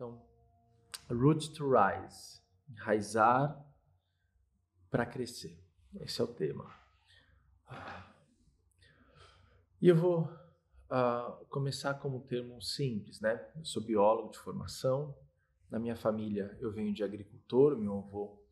[0.00, 0.18] Então,
[1.10, 3.62] root to rise, enraizar
[4.90, 5.62] para crescer.
[6.00, 6.74] Esse é o tema.
[9.78, 13.46] E eu vou uh, começar como um termo simples, né?
[13.54, 15.14] Eu sou biólogo de formação.
[15.70, 17.76] Na minha família, eu venho de agricultor.
[17.76, 18.42] Meu avô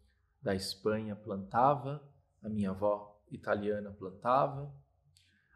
[0.43, 2.07] da Espanha plantava,
[2.43, 4.71] a minha avó italiana plantava,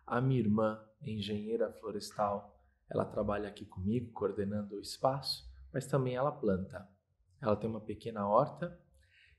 [0.06, 6.32] a minha irmã, engenheira florestal, ela trabalha aqui comigo, coordenando o espaço, mas também ela
[6.32, 6.88] planta.
[7.40, 8.78] Ela tem uma pequena horta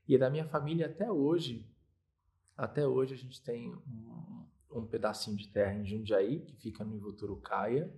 [0.06, 1.66] e da minha família até hoje,
[2.56, 6.96] até hoje a gente tem um, um pedacinho de terra em Jundiaí, que fica no
[6.96, 7.92] Ivoturucaia,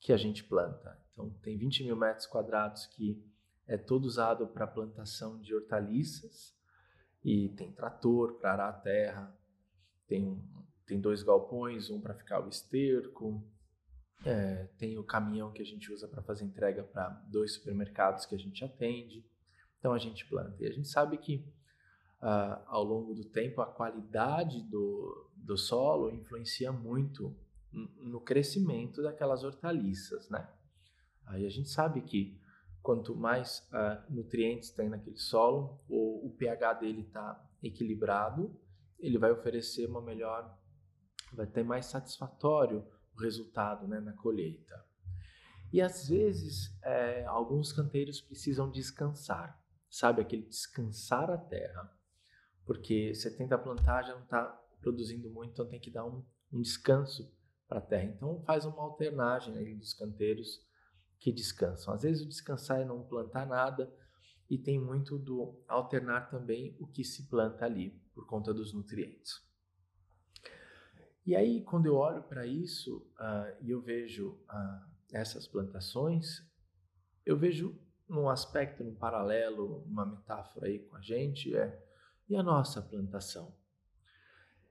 [0.00, 0.98] que a gente planta.
[1.12, 3.22] Então tem 20 mil metros quadrados que
[3.66, 6.56] é todo usado para plantação de hortaliças
[7.22, 9.38] e tem trator para arar a terra,
[10.06, 10.42] tem,
[10.86, 13.44] tem dois galpões, um para ficar o esterco,
[14.24, 18.34] é, tem o caminhão que a gente usa para fazer entrega para dois supermercados que
[18.34, 19.24] a gente atende.
[19.78, 20.56] Então a gente planta.
[20.62, 21.44] E a gente sabe que
[22.20, 27.36] uh, ao longo do tempo a qualidade do, do solo influencia muito
[27.72, 30.48] no crescimento daquelas hortaliças, né?
[31.26, 32.40] Aí a gente sabe que
[32.82, 38.58] quanto mais uh, nutrientes tem naquele solo, ou o pH dele está equilibrado,
[38.98, 40.58] ele vai oferecer uma melhor,
[41.32, 42.84] vai ter mais satisfatório
[43.18, 44.84] resultado né, na colheita.
[45.72, 49.58] E às vezes é, alguns canteiros precisam descansar
[49.90, 50.22] sabe?
[50.22, 51.90] Aquele descansar a terra.
[52.64, 54.44] Porque você tenta plantar, já não está
[54.80, 57.32] produzindo muito, então tem que dar um, um descanso
[57.66, 58.04] para a terra.
[58.04, 60.62] Então faz uma alternagem aí dos canteiros
[61.18, 61.94] que descansam.
[61.94, 63.92] Às vezes o descansar é não plantar nada
[64.48, 69.47] e tem muito do alternar também o que se planta ali, por conta dos nutrientes.
[71.28, 76.42] E aí, quando eu olho para isso uh, e eu vejo uh, essas plantações,
[77.26, 77.78] eu vejo
[78.08, 81.86] num aspecto, num paralelo, uma metáfora aí com a gente, é
[82.30, 83.54] e a nossa plantação?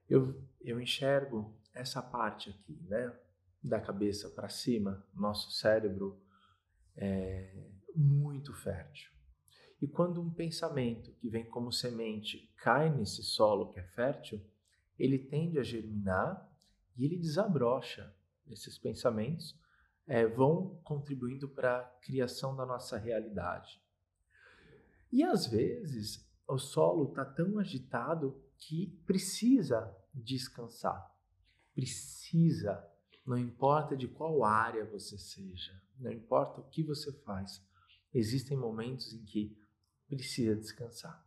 [0.10, 3.16] Eu, eu enxergo essa parte aqui, né,
[3.64, 6.20] da cabeça para cima, nosso cérebro
[6.96, 9.12] é muito fértil.
[9.80, 14.44] E quando um pensamento que vem como semente cai nesse solo que é fértil,
[14.98, 16.47] ele tende a germinar
[16.98, 18.14] e ele desabrocha
[18.48, 19.58] esses pensamentos
[20.06, 23.82] é, vão contribuindo para a criação da nossa realidade.
[25.12, 31.14] E às vezes o solo está tão agitado que precisa descansar.
[31.76, 32.84] Precisa,
[33.26, 37.62] não importa de qual área você seja, não importa o que você faz,
[38.14, 39.56] existem momentos em que
[40.08, 41.27] precisa descansar.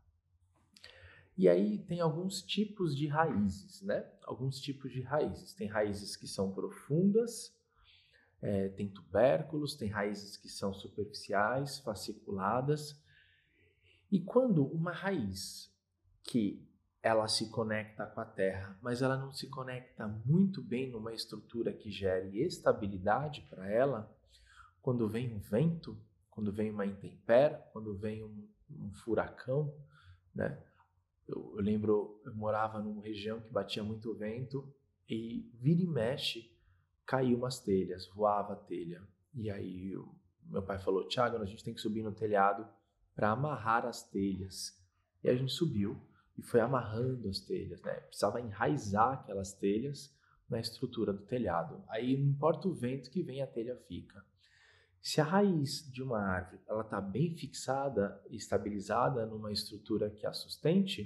[1.40, 4.04] E aí tem alguns tipos de raízes, né?
[4.24, 5.54] Alguns tipos de raízes.
[5.54, 7.54] Tem raízes que são profundas
[8.42, 12.98] é, tem tubérculos, tem raízes que são superficiais, fasciculadas.
[14.10, 15.70] E quando uma raiz
[16.22, 16.66] que
[17.02, 21.72] ela se conecta com a terra, mas ela não se conecta muito bem numa estrutura
[21.72, 24.10] que gere estabilidade para ela,
[24.82, 25.96] quando vem um vento,
[26.30, 29.74] quando vem uma intempérie, quando vem um, um furacão,
[30.34, 30.58] né?
[31.30, 34.72] Eu, eu, lembro, eu morava numa região que batia muito vento
[35.08, 36.50] e vira e mexe
[37.10, 39.02] caiu umas telhas, voava a telha.
[39.34, 40.14] E aí o
[40.44, 42.64] meu pai falou: Tiago, a gente tem que subir no telhado
[43.16, 44.78] para amarrar as telhas.
[45.22, 46.00] E a gente subiu
[46.38, 47.94] e foi amarrando as telhas, né?
[47.94, 50.16] Precisava enraizar aquelas telhas
[50.48, 51.82] na estrutura do telhado.
[51.88, 54.24] Aí não importa o vento que vem, a telha fica.
[55.02, 60.26] Se a raiz de uma árvore ela está bem fixada e estabilizada numa estrutura que
[60.26, 61.04] a sustente,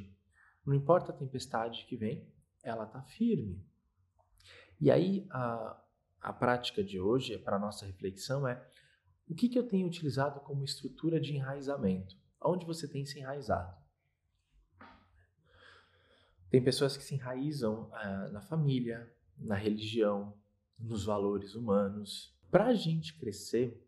[0.66, 2.28] não importa a tempestade que vem,
[2.62, 3.64] ela está firme.
[4.80, 5.80] E aí a,
[6.20, 8.66] a prática de hoje, para nossa reflexão, é
[9.28, 12.16] o que, que eu tenho utilizado como estrutura de enraizamento?
[12.40, 13.74] Onde você tem se enraizado?
[16.50, 20.36] Tem pessoas que se enraizam ah, na família, na religião,
[20.78, 22.36] nos valores humanos.
[22.50, 23.83] Para a gente crescer,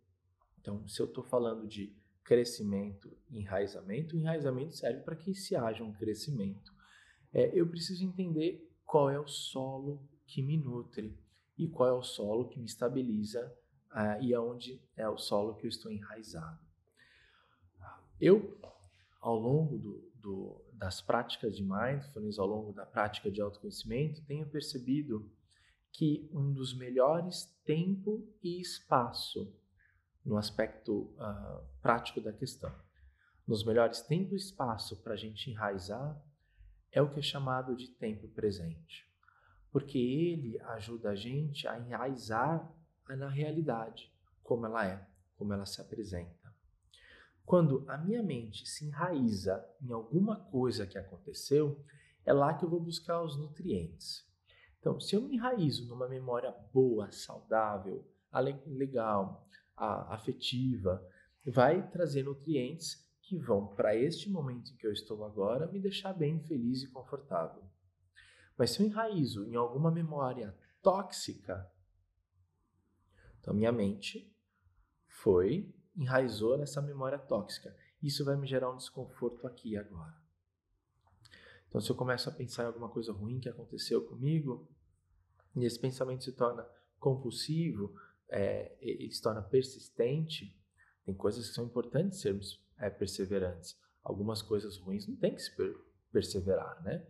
[0.66, 5.92] então, se eu estou falando de crescimento enraizamento, enraizamento serve para que se haja um
[5.92, 6.74] crescimento.
[7.32, 11.16] É, eu preciso entender qual é o solo que me nutre
[11.56, 13.46] e qual é o solo que me estabiliza
[13.92, 16.58] uh, e aonde é o solo que eu estou enraizado.
[18.20, 18.58] Eu,
[19.20, 24.48] ao longo do, do, das práticas de mindfulness, ao longo da prática de autoconhecimento, tenho
[24.48, 25.30] percebido
[25.92, 29.54] que um dos melhores tempo e espaço
[30.26, 32.74] no aspecto uh, prático da questão,
[33.46, 36.20] nos melhores tempo e espaço para a gente enraizar
[36.92, 39.06] é o que é chamado de tempo presente
[39.76, 42.74] porque ele ajuda a gente a enraizar
[43.10, 44.10] na realidade,
[44.42, 45.06] como ela é,
[45.36, 46.50] como ela se apresenta.
[47.44, 51.84] Quando a minha mente se enraiza em alguma coisa que aconteceu,
[52.24, 54.26] é lá que eu vou buscar os nutrientes.
[54.80, 58.02] Então, se eu me enraizo numa memória boa, saudável,
[58.66, 59.46] legal,
[59.76, 61.06] afetiva,
[61.44, 66.12] vai trazer nutrientes que vão, para este momento em que eu estou agora, me deixar
[66.12, 67.62] bem feliz e confortável.
[68.56, 71.70] Mas se eu enraizo em alguma memória tóxica,
[73.40, 74.32] então minha mente
[75.08, 77.76] foi, enraizou nessa memória tóxica.
[78.02, 80.14] Isso vai me gerar um desconforto aqui e agora.
[81.68, 84.68] Então, se eu começo a pensar em alguma coisa ruim que aconteceu comigo,
[85.54, 86.66] e esse pensamento se torna
[86.98, 87.94] compulsivo,
[88.28, 90.56] é, ele se torna persistente,
[91.04, 93.78] tem coisas que são importantes sermos é, perseverantes.
[94.02, 95.74] Algumas coisas ruins não tem que se per
[96.12, 97.04] perseverar, né?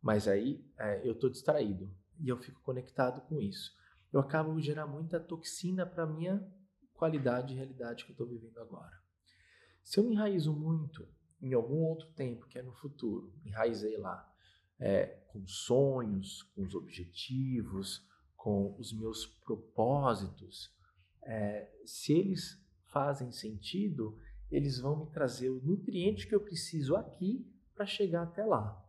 [0.00, 3.74] Mas aí é, eu estou distraído e eu fico conectado com isso.
[4.12, 6.46] Eu acabo gerar muita toxina para minha
[6.94, 8.96] qualidade e realidade que eu estou vivendo agora.
[9.82, 11.06] Se eu me enraizo muito
[11.40, 14.32] em algum outro tempo, que é no futuro, enraizei lá,
[14.78, 18.06] é, com sonhos, com os objetivos,
[18.46, 20.72] com os meus propósitos,
[21.24, 24.16] é, se eles fazem sentido,
[24.48, 27.44] eles vão me trazer o nutriente que eu preciso aqui
[27.74, 28.80] para chegar até lá.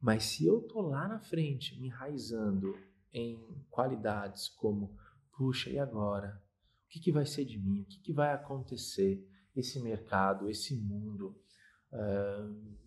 [0.00, 2.74] Mas se eu tô lá na frente, me enraizando
[3.12, 4.96] em qualidades como,
[5.36, 6.42] puxa, e agora?
[6.86, 7.82] O que, que vai ser de mim?
[7.82, 9.22] O que, que vai acontecer?
[9.54, 11.38] Esse mercado, esse mundo,
[11.92, 12.78] uh,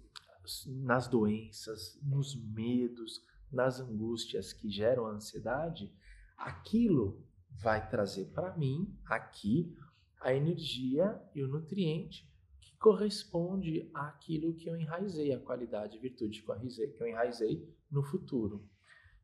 [0.82, 3.22] nas doenças, nos medos,
[3.54, 5.94] nas angústias que geram ansiedade,
[6.38, 7.24] aquilo
[7.62, 9.78] vai trazer para mim aqui
[10.20, 12.30] a energia e o nutriente
[12.60, 17.08] que corresponde àquilo que eu enraizei, a qualidade e virtude que eu enraizei, que eu
[17.08, 18.68] enraizei no futuro.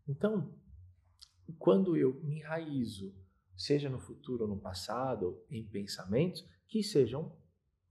[0.08, 0.54] Então,
[1.58, 3.16] quando eu me enraizo,
[3.56, 7.36] seja no futuro ou no passado, em pensamentos, que sejam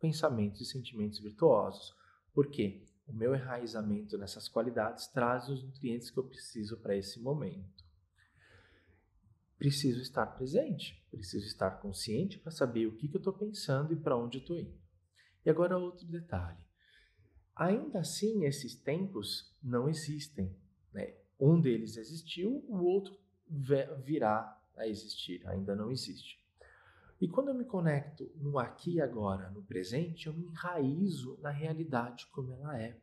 [0.00, 1.94] pensamentos e sentimentos virtuosos.
[2.32, 7.88] Porque o meu enraizamento nessas qualidades traz os nutrientes que eu preciso para esse momento
[9.58, 13.96] preciso estar presente, preciso estar consciente para saber o que, que eu estou pensando e
[13.96, 14.78] para onde eu estou indo.
[15.44, 16.58] E agora outro detalhe.
[17.56, 20.56] Ainda assim, esses tempos não existem.
[20.92, 21.16] Né?
[21.40, 23.18] Um deles existiu, o outro
[24.04, 26.38] virá a existir, ainda não existe.
[27.20, 31.50] E quando eu me conecto no aqui e agora, no presente, eu me enraizo na
[31.50, 33.00] realidade como ela é.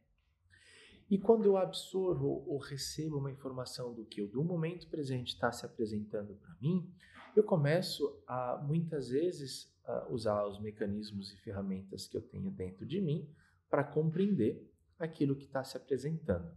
[1.10, 5.66] E quando eu absorvo ou recebo uma informação do que do momento presente está se
[5.66, 6.90] apresentando para mim,
[7.36, 12.86] eu começo a muitas vezes a usar os mecanismos e ferramentas que eu tenho dentro
[12.86, 13.30] de mim
[13.70, 16.50] para compreender aquilo que está se apresentando.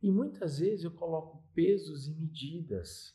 [0.00, 3.14] E muitas vezes eu coloco pesos e medidas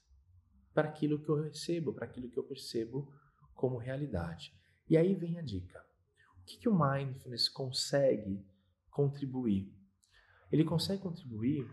[0.74, 3.12] para aquilo que eu recebo, para aquilo que eu percebo
[3.62, 4.54] como realidade.
[4.90, 5.80] E aí vem a dica.
[6.42, 8.44] O que, que o mindfulness consegue
[8.90, 9.72] contribuir
[10.52, 11.66] ele consegue contribuir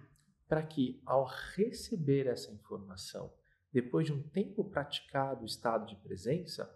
[0.47, 1.27] para que, ao
[1.57, 3.33] receber essa informação,
[3.73, 6.73] depois de um tempo praticado o estado de presença,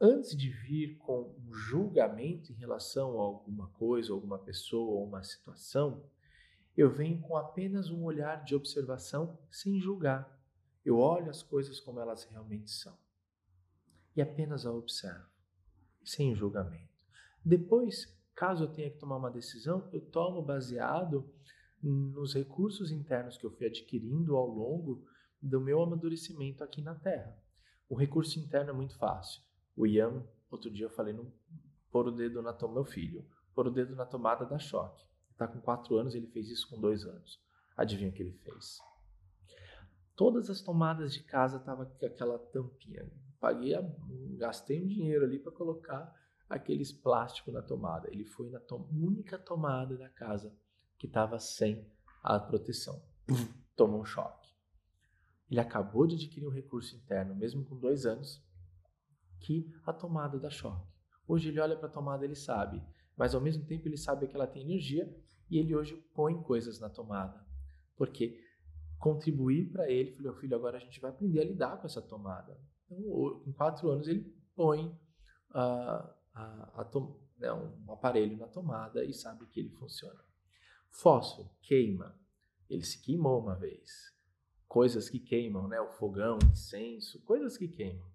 [0.00, 5.22] antes de vir com um julgamento em relação a alguma coisa, alguma pessoa ou uma
[5.22, 6.02] situação,
[6.76, 10.40] eu venho com apenas um olhar de observação sem julgar.
[10.84, 12.98] Eu olho as coisas como elas realmente são
[14.16, 15.28] e apenas a observo,
[16.04, 16.90] sem julgamento.
[17.44, 21.30] Depois Caso eu tenha que tomar uma decisão, eu tomo baseado
[21.82, 25.04] nos recursos internos que eu fui adquirindo ao longo
[25.42, 27.36] do meu amadurecimento aqui na Terra.
[27.86, 29.42] O recurso interno é muito fácil.
[29.76, 31.14] O Ian, outro dia eu falei,
[31.90, 35.04] pôr o dedo na tomada, meu filho, pôr o dedo na tomada da choque.
[35.32, 37.38] Está com quatro anos, ele fez isso com dois anos.
[37.76, 38.78] Adivinha o que ele fez?
[40.16, 43.06] Todas as tomadas de casa estavam com aquela tampinha.
[43.40, 43.74] Paguei,
[44.36, 46.14] gastei um dinheiro ali para colocar
[46.48, 48.08] aqueles plásticos na tomada.
[48.12, 50.54] Ele foi na to única tomada da casa
[50.98, 51.90] que estava sem
[52.22, 53.02] a proteção.
[53.74, 54.50] Tomou um choque.
[55.50, 58.44] Ele acabou de adquirir um recurso interno, mesmo com dois anos,
[59.40, 60.86] que a tomada dá choque.
[61.26, 62.82] Hoje ele olha para a tomada, ele sabe,
[63.16, 65.12] mas ao mesmo tempo ele sabe que ela tem energia
[65.48, 67.44] e ele hoje põe coisas na tomada,
[67.96, 68.38] porque
[68.98, 72.60] contribuir para ele, falou, filho, agora a gente vai aprender a lidar com essa tomada.
[72.90, 74.86] Então, com quatro anos ele põe
[75.50, 76.90] uh, a, a
[77.38, 80.20] né, um aparelho na tomada e sabe que ele funciona.
[80.90, 82.18] Fósforo queima.
[82.68, 84.12] Ele se queimou uma vez.
[84.66, 85.80] Coisas que queimam, né?
[85.80, 88.08] O fogão, incenso, coisas que queimam.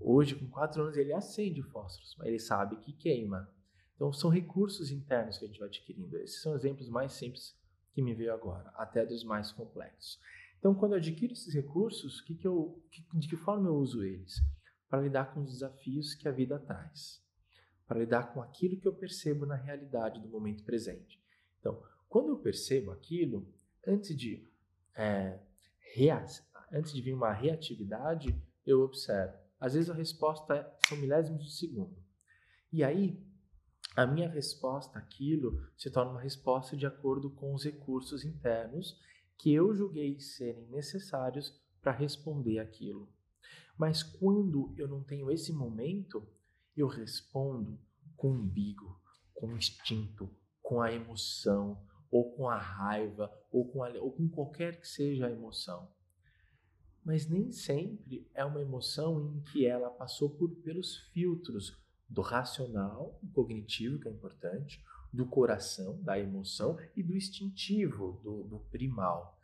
[0.00, 3.52] Hoje, com quatro anos, ele acende fósforos, mas ele sabe que queima.
[3.94, 6.16] Então, são recursos internos que a gente vai adquirindo.
[6.18, 7.58] Esses são exemplos mais simples
[7.92, 10.20] que me veio agora, até dos mais complexos.
[10.58, 14.02] Então, quando eu adquiro esses recursos, que que eu, que, de que forma eu uso
[14.02, 14.34] eles?
[14.88, 17.22] Para lidar com os desafios que a vida traz
[17.88, 21.18] para lidar com aquilo que eu percebo na realidade do momento presente.
[21.58, 23.50] Então, quando eu percebo aquilo,
[23.86, 24.46] antes de,
[24.94, 25.40] é,
[26.70, 29.34] antes de vir uma reatividade, eu observo.
[29.58, 31.96] Às vezes a resposta é, são milésimos de segundo.
[32.70, 33.18] E aí,
[33.96, 39.00] a minha resposta àquilo se torna uma resposta de acordo com os recursos internos
[39.38, 43.08] que eu julguei serem necessários para responder aquilo.
[43.78, 46.26] Mas quando eu não tenho esse momento,
[46.76, 47.78] eu respondo
[48.16, 49.00] com o umbigo,
[49.32, 50.28] com o instinto,
[50.60, 51.80] com a emoção,
[52.10, 55.88] ou com a raiva, ou com, a, ou com qualquer que seja a emoção.
[57.04, 61.78] Mas nem sempre é uma emoção em que ela passou por, pelos filtros
[62.08, 68.58] do racional, cognitivo, que é importante, do coração, da emoção, e do instintivo, do, do
[68.70, 69.38] primal.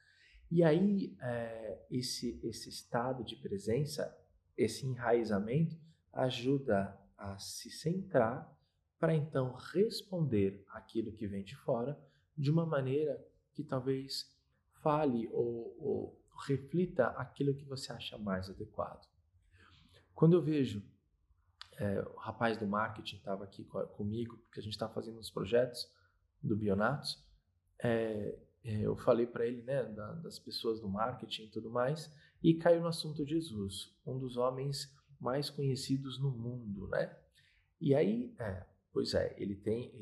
[0.51, 4.17] E aí, é, esse, esse estado de presença,
[4.57, 5.77] esse enraizamento,
[6.13, 8.53] ajuda a se centrar
[8.99, 11.99] para então responder aquilo que vem de fora
[12.37, 14.33] de uma maneira que talvez
[14.83, 19.07] fale ou, ou reflita aquilo que você acha mais adequado.
[20.15, 20.83] Quando eu vejo
[21.79, 23.65] é, o rapaz do marketing estava aqui
[23.97, 25.91] comigo, porque a gente está fazendo uns projetos
[26.43, 27.23] do Bionatos,
[27.83, 32.11] é, é, eu falei para ele né, da, das pessoas do marketing e tudo mais,
[32.43, 37.17] e caiu no assunto de Jesus, um dos homens mais conhecidos no mundo, né?
[37.81, 39.93] E aí, é, pois é, ele tem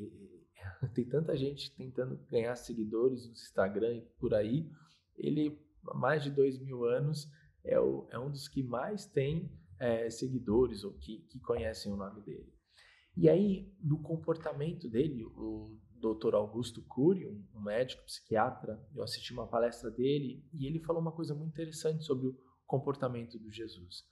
[0.93, 4.69] tem tanta gente tentando ganhar seguidores no Instagram e por aí,
[5.17, 7.29] ele há mais de dois mil anos
[7.63, 9.49] é, o, é um dos que mais tem
[9.83, 12.53] é, seguidores ou que, que conhecem o nome dele.
[13.17, 16.35] E aí, no comportamento dele, o Dr.
[16.35, 21.35] Augusto Cury, um médico psiquiatra, eu assisti uma palestra dele e ele falou uma coisa
[21.35, 24.07] muito interessante sobre o comportamento do Jesus,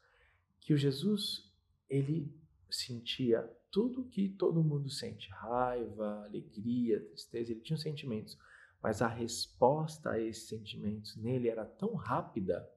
[0.60, 1.50] que o Jesus
[1.90, 2.30] ele
[2.70, 8.38] sentia tudo que todo mundo sente, raiva, alegria, tristeza, ele tinha os sentimentos,
[8.84, 12.70] mas a resposta a esses sentimentos nele era tão rápida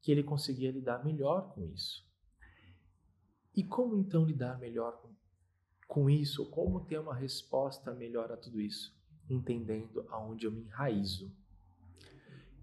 [0.00, 2.10] que ele conseguia lidar melhor com isso.
[3.54, 5.12] E como então lidar melhor com
[5.92, 11.30] com isso, como ter uma resposta melhor a tudo isso, entendendo aonde eu me enraizo.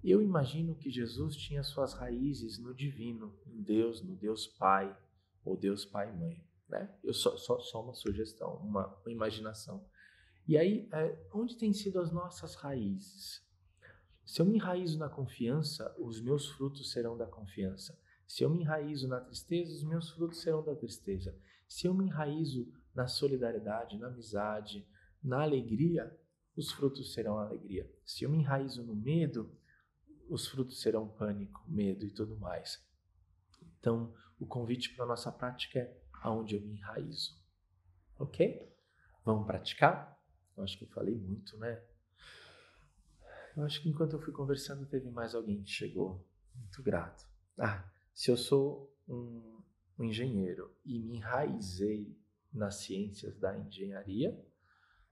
[0.03, 4.97] Eu imagino que Jesus tinha suas raízes no divino, em Deus, no Deus Pai,
[5.45, 6.43] ou Deus Pai e Mãe.
[6.67, 6.91] Né?
[7.03, 9.85] Eu só, só, só uma sugestão, uma, uma imaginação.
[10.47, 13.47] E aí, é, onde têm sido as nossas raízes?
[14.25, 17.95] Se eu me enraizo na confiança, os meus frutos serão da confiança.
[18.29, 21.35] Se eu me enraizo na tristeza, os meus frutos serão da tristeza.
[21.67, 24.87] Se eu me enraizo na solidariedade, na amizade,
[25.21, 26.15] na alegria,
[26.55, 27.91] os frutos serão alegria.
[28.05, 29.51] Se eu me enraizo no medo,
[30.29, 32.79] os frutos serão pânico, medo e tudo mais.
[33.79, 37.35] Então, o convite para a nossa prática é aonde eu me enraizo.
[38.19, 38.71] Ok?
[39.25, 40.21] Vamos praticar?
[40.55, 41.83] Eu acho que eu falei muito, né?
[43.57, 46.23] Eu acho que enquanto eu fui conversando, teve mais alguém que chegou.
[46.53, 47.27] Muito grato.
[47.57, 49.61] Ah, se eu sou um,
[49.97, 52.13] um engenheiro e me enraizei
[52.51, 54.37] nas ciências da engenharia,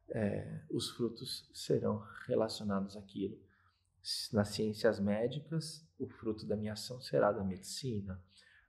[0.10, 3.40] é, os frutos serão relacionados àquilo.
[4.34, 8.22] Nas ciências médicas, o fruto da minha ação será da medicina,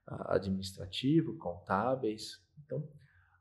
[0.07, 2.41] administrativo, contábeis.
[2.63, 2.89] Então,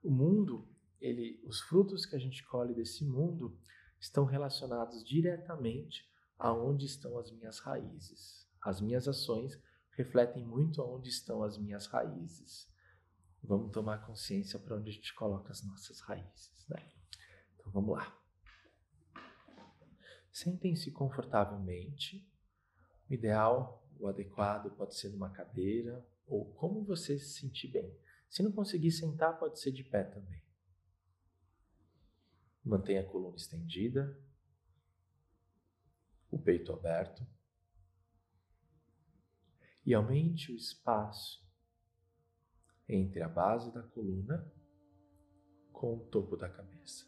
[0.03, 0.69] o mundo,
[1.01, 3.57] ele, os frutos que a gente colhe desse mundo
[4.01, 8.49] estão relacionados diretamente aonde estão as minhas raízes.
[8.61, 9.63] As minhas ações
[9.99, 12.73] refletem muito aonde estão as minhas raízes.
[13.43, 16.89] Vamos tomar consciência para onde a gente coloca as nossas raízes, né?
[17.57, 18.17] Então vamos lá.
[20.31, 22.25] Sentem-se confortavelmente.
[23.11, 27.99] O ideal, o adequado, pode ser numa cadeira ou como você se sentir bem.
[28.31, 30.41] Se não conseguir sentar, pode ser de pé também.
[32.65, 34.17] Mantenha a coluna estendida,
[36.31, 37.27] o peito aberto
[39.89, 41.43] e aumente o espaço
[42.87, 44.47] entre a base da coluna
[45.73, 47.07] com o topo da cabeça.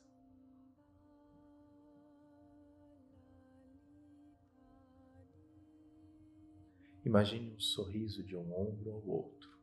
[7.05, 9.61] Imagine um sorriso de um ombro ao outro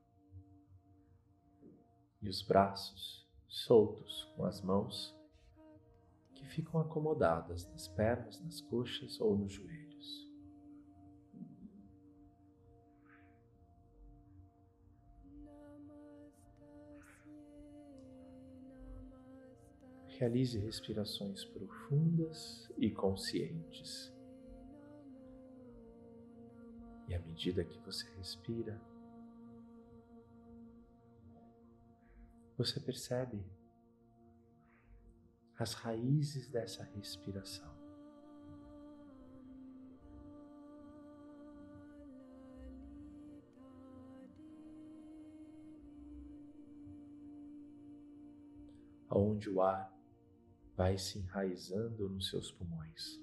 [2.21, 5.17] e os braços soltos com as mãos
[6.35, 9.76] que ficam acomodadas nas pernas, nas coxas ou nos joelhos.
[20.19, 24.11] Realize respirações profundas e conscientes.
[27.07, 28.81] E à medida que você respira,
[32.57, 33.45] você percebe
[35.59, 37.71] as raízes dessa respiração.
[49.11, 49.96] Onde o ar
[50.77, 53.19] vai se enraizando nos seus pulmões.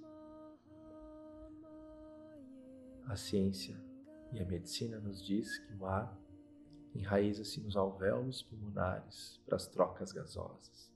[3.07, 3.81] A ciência
[4.33, 6.19] e a medicina nos diz que o ar
[6.93, 10.93] enraiza-se nos alvéolos pulmonares para as trocas gasosas.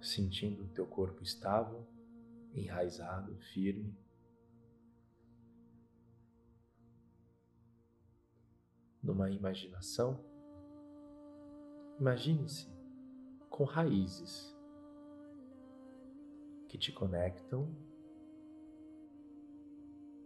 [0.00, 1.86] Sentindo o teu corpo estável,
[2.54, 3.96] enraizado, firme.
[9.02, 10.24] Numa imaginação,
[11.98, 12.72] imagine-se
[13.50, 14.56] com raízes
[16.68, 17.70] que te conectam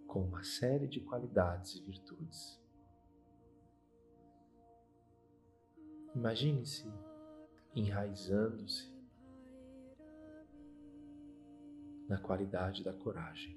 [0.06, 2.58] com uma série de qualidades e virtudes.
[6.14, 6.90] Imagine-se
[7.74, 8.97] enraizando-se
[12.08, 13.56] na qualidade da coragem.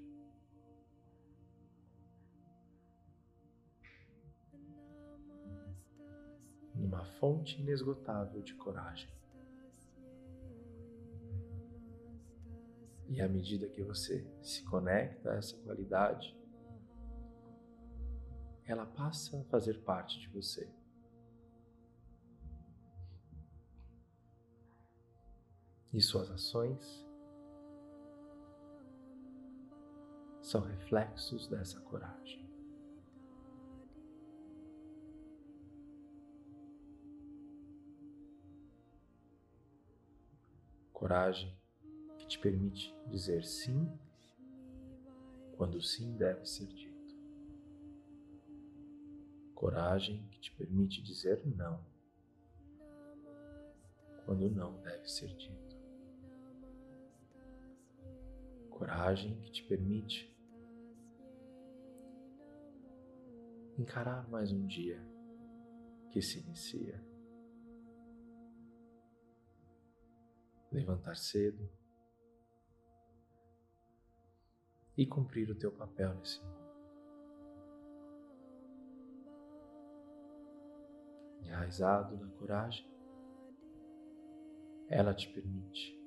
[6.74, 9.10] Numa fonte inesgotável de coragem.
[13.08, 16.36] E à medida que você se conecta a essa qualidade,
[18.64, 20.70] ela passa a fazer parte de você.
[25.92, 27.06] E suas ações
[30.52, 32.46] são reflexos dessa coragem.
[40.92, 41.56] Coragem
[42.28, 43.90] te permite dizer sim
[45.56, 47.16] quando sim deve ser dito.
[49.54, 51.82] Coragem que te permite dizer não
[54.26, 55.76] quando não deve ser dito.
[58.68, 60.31] Coragem que te permite
[63.78, 65.02] encarar mais um dia
[66.10, 67.02] que se inicia.
[70.70, 71.70] Levantar cedo
[74.96, 76.62] e cumprir o teu papel nesse mundo.
[81.42, 82.90] Enraizado na coragem,
[84.88, 85.98] ela te permite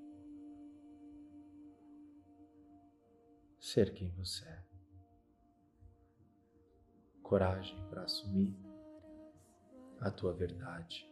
[3.59, 4.74] ser quem você é.
[7.27, 8.55] Coragem para assumir
[9.99, 11.11] a tua verdade,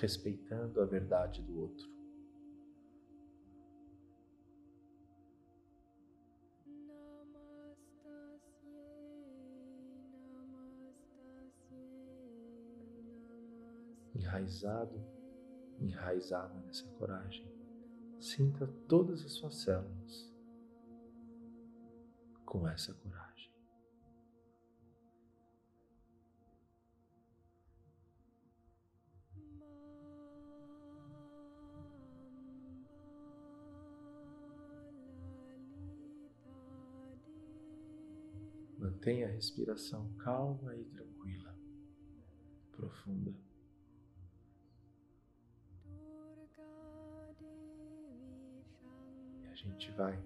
[0.00, 2.00] respeitando a verdade do outro.
[14.30, 15.00] enraizado,
[15.78, 17.46] enraizada nessa coragem.
[18.18, 20.30] Sinta todas as suas células
[22.44, 23.29] com essa coragem.
[38.90, 41.54] Mantenha a respiração calma e tranquila,
[42.72, 43.32] profunda.
[49.54, 50.18] gente vai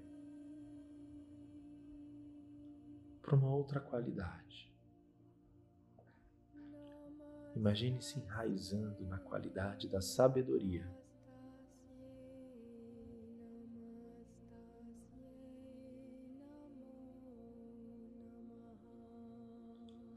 [3.21, 4.73] para uma outra qualidade.
[7.57, 10.87] Imagine-se enraizando na qualidade da sabedoria.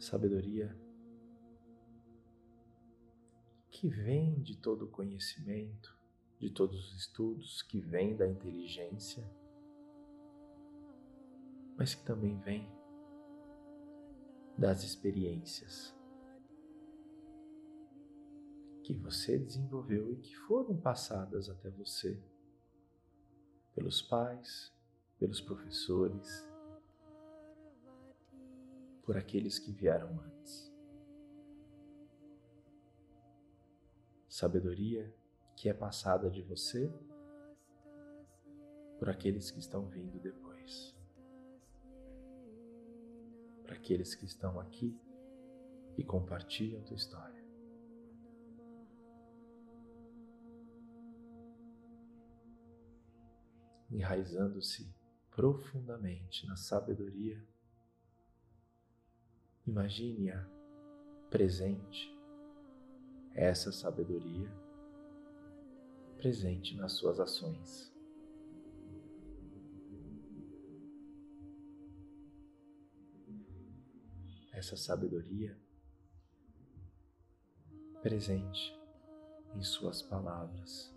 [0.07, 0.73] Sabedoria
[3.69, 5.99] que vem de todo o conhecimento,
[6.39, 9.29] de todos os estudos que vêm da inteligência,
[11.77, 12.71] mas que também vem
[14.57, 15.93] das experiências
[18.81, 22.17] que você desenvolveu e que foram passadas até você
[23.75, 24.73] pelos pais,
[25.19, 26.46] pelos professores,
[29.07, 30.69] por aqueles que vieram antes.
[34.27, 35.15] Sabedoria
[35.55, 36.93] que é passada de você
[38.99, 40.93] por aqueles que estão vindo depois,
[43.63, 44.99] para aqueles que estão aqui
[45.97, 47.47] e compartilham tua história.
[53.89, 54.93] Enraizando-se
[55.31, 57.41] profundamente na sabedoria,
[59.67, 60.47] imagine-a
[61.29, 62.15] presente,
[63.33, 64.49] essa sabedoria
[66.15, 67.93] presente nas suas ações.
[74.53, 75.55] Essa sabedoria
[78.01, 78.73] presente
[79.53, 80.95] em Suas palavras,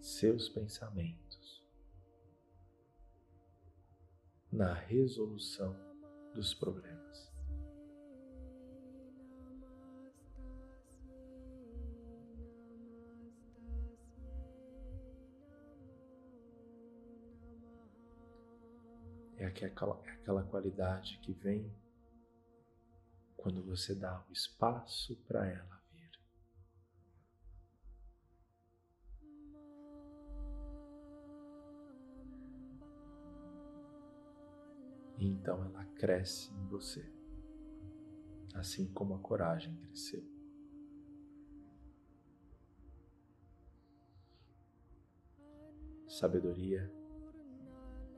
[0.00, 1.23] seus pensamentos,
[4.54, 5.76] na resolução
[6.32, 7.34] dos problemas.
[19.36, 21.68] É aquela, é aquela qualidade que vem
[23.36, 25.83] quando você dá o espaço para ela
[35.24, 37.02] E então ela cresce em você,
[38.52, 40.22] assim como a coragem cresceu.
[46.06, 46.92] Sabedoria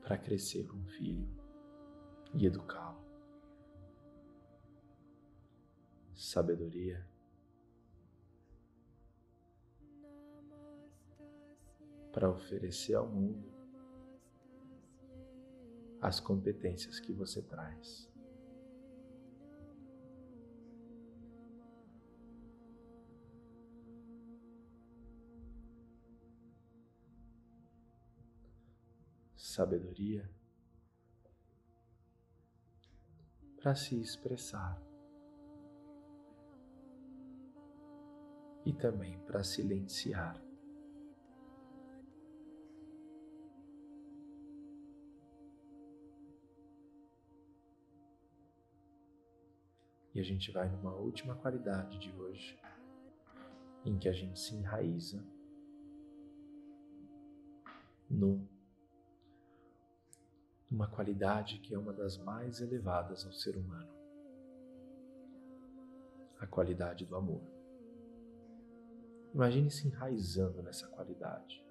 [0.01, 1.25] para crescer um filho
[2.33, 3.01] e educá-lo.
[6.13, 7.07] Sabedoria
[12.11, 13.56] para oferecer ao mundo
[16.01, 18.07] as competências que você traz.
[29.57, 30.29] sabedoria
[33.59, 34.79] para se expressar
[38.63, 40.46] e também para silenciar.
[50.17, 52.59] E a gente vai numa última qualidade de hoje,
[53.85, 55.23] em que a gente se enraiza
[58.09, 58.49] no
[60.71, 63.93] uma qualidade que é uma das mais elevadas ao ser humano:
[66.39, 67.43] a qualidade do amor.
[69.35, 71.63] Imagine se enraizando nessa qualidade.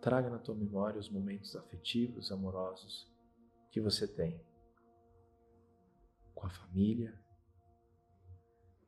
[0.00, 3.12] Traga na tua memória os momentos afetivos, amorosos
[3.72, 4.40] que você tem
[6.46, 7.12] com a família,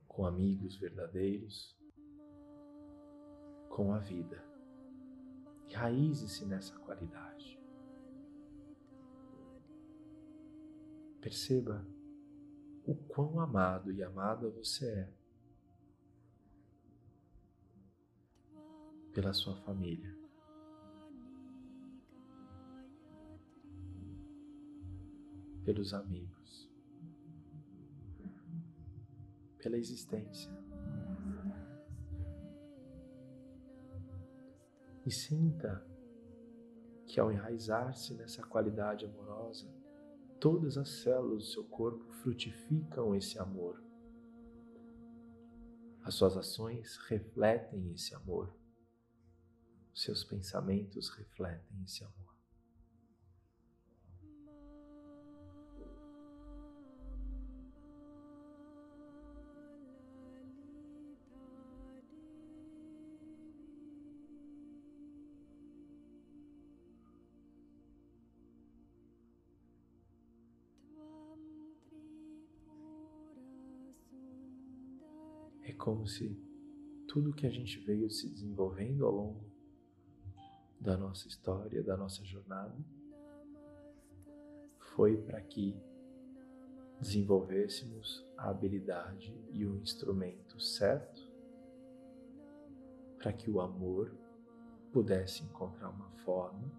[0.07, 1.77] com amigos verdadeiros,
[3.69, 4.45] com a vida.
[5.67, 7.59] Enraize-se nessa qualidade.
[11.21, 11.85] Perceba
[12.87, 15.13] o quão amado e amada você é
[19.13, 20.17] pela sua família.
[25.65, 26.68] Pelos amigos,
[29.69, 30.51] pela existência.
[35.05, 35.87] E sinta
[37.07, 39.71] que ao enraizar-se nessa qualidade amorosa,
[40.41, 43.83] todas as células do seu corpo frutificam esse amor.
[46.03, 48.57] As suas ações refletem esse amor.
[49.93, 52.28] Os seus pensamentos refletem esse amor.
[75.79, 76.37] Como se
[77.07, 79.45] tudo que a gente veio se desenvolvendo ao longo
[80.79, 82.77] da nossa história, da nossa jornada,
[84.95, 85.75] foi para que
[87.01, 91.23] desenvolvêssemos a habilidade e o instrumento certo
[93.17, 94.13] para que o amor
[94.93, 96.71] pudesse encontrar uma forma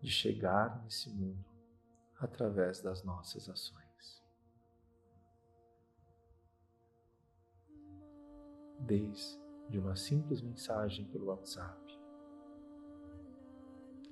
[0.00, 1.44] de chegar nesse mundo
[2.18, 3.79] através das nossas ações.
[8.80, 11.80] Desde uma simples mensagem pelo WhatsApp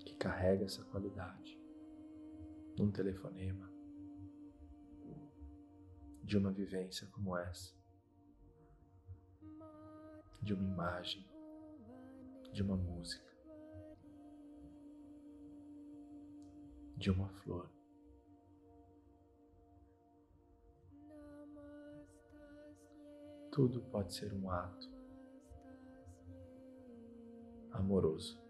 [0.05, 1.59] que carrega essa qualidade,
[2.79, 3.71] num telefonema,
[6.23, 7.75] de uma vivência como essa,
[10.43, 11.27] de uma imagem,
[12.53, 13.27] de uma música,
[16.97, 17.78] de uma flor.
[23.59, 24.89] Tudo pode ser um ato
[27.73, 28.41] amoroso.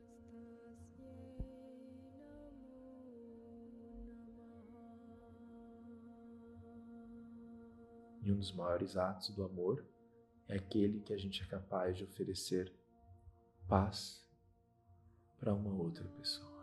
[8.23, 9.83] E um dos maiores atos do amor
[10.47, 12.71] é aquele que a gente é capaz de oferecer
[13.67, 14.29] paz
[15.39, 16.58] para uma outra pessoa.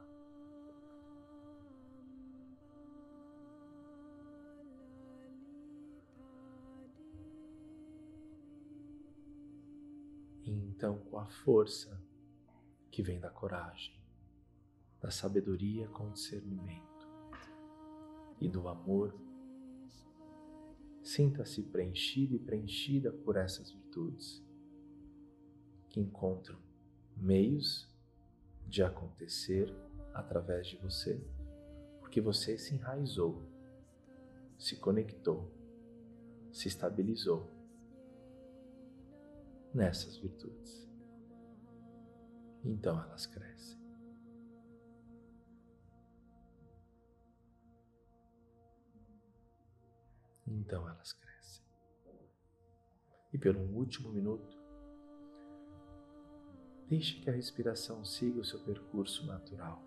[10.76, 11.98] Então, com a força
[12.92, 13.98] que vem da coragem,
[15.00, 17.08] da sabedoria com discernimento
[18.42, 19.16] e do amor,
[21.02, 24.44] sinta-se preenchido e preenchida por essas virtudes
[25.88, 26.60] que encontram
[27.16, 27.90] meios
[28.68, 29.74] de acontecer
[30.14, 31.26] através de você,
[32.02, 33.42] porque você se enraizou,
[34.60, 35.50] se conectou,
[36.52, 37.55] se estabilizou
[39.76, 40.90] nessas virtudes.
[42.64, 43.78] Então elas crescem.
[50.48, 51.66] Então elas crescem.
[53.34, 54.58] E pelo último minuto,
[56.88, 59.84] deixe que a respiração siga o seu percurso natural,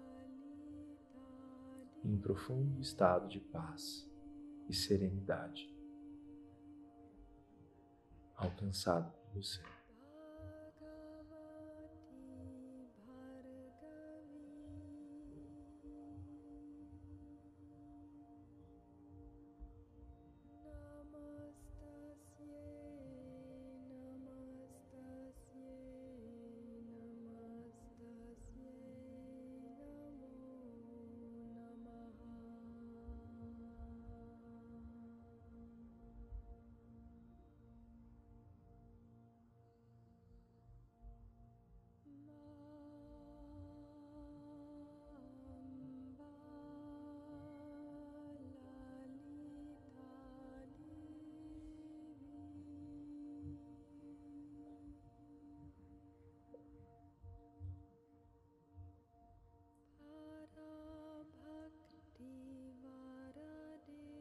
[2.05, 4.07] em profundo estado de paz
[4.68, 5.74] e serenidade,
[8.37, 9.77] alcançado por você.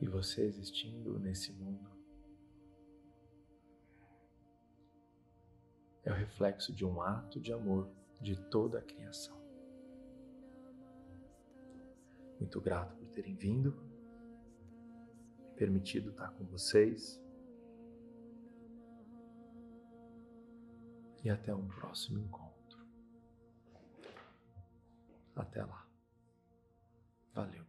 [0.07, 1.85] E você existindo nesse mundo
[6.05, 7.91] é o reflexo de um ato de amor
[8.21, 9.37] de toda a criação.
[12.39, 13.75] Muito grato por terem vindo,
[15.57, 17.21] permitido estar com vocês.
[21.21, 22.87] E até um próximo encontro.
[25.35, 25.85] Até lá.
[27.33, 27.66] Valeu.